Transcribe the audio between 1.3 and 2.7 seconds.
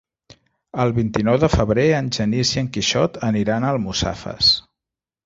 de febrer en Genís i